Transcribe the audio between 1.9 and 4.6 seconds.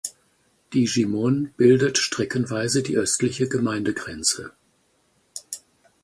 streckenweise die östliche Gemeindegrenze.